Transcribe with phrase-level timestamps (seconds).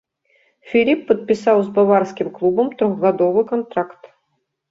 [0.69, 4.09] Філіп падпісаў з баварскім клубам трохгадовы кантракт.